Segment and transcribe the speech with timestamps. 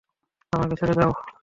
[0.53, 1.11] আমাকে ছেড়ে দাও।